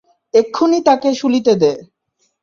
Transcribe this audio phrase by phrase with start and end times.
[0.33, 1.71] এক্ষুণি তাকে শূলিতে দে।